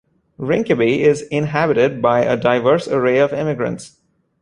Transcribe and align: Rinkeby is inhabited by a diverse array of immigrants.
Rinkeby 0.39 0.97
is 1.01 1.21
inhabited 1.29 2.01
by 2.01 2.21
a 2.21 2.35
diverse 2.35 2.87
array 2.87 3.19
of 3.19 3.33
immigrants. 3.33 3.97